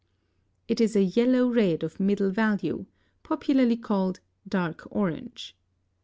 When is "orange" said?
4.89-5.55